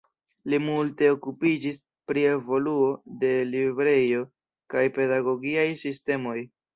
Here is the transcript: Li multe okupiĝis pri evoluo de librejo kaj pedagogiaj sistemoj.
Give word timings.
Li 0.51 0.59
multe 0.67 1.09
okupiĝis 1.15 1.75
pri 2.11 2.23
evoluo 2.29 2.87
de 3.23 3.29
librejo 3.49 4.23
kaj 4.75 4.87
pedagogiaj 4.97 5.67
sistemoj. 5.83 6.39